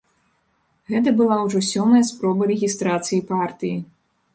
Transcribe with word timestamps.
Гэта 0.93 1.13
была 1.21 1.37
ўжо 1.45 1.59
сёмая 1.71 2.03
спроба 2.13 2.51
рэгістрацыі 2.57 3.25
партыі. 3.33 3.77